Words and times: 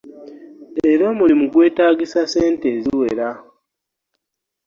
Era 0.91 1.03
omulimu 1.11 1.45
gwetaagisa 1.51 2.19
ssente 2.25 2.65
eziwera. 2.75 3.29